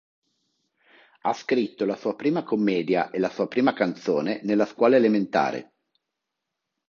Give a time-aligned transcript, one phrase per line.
[1.21, 5.73] Ha scritto la sua prima commedia e la sua prima canzone nella scuola elementare.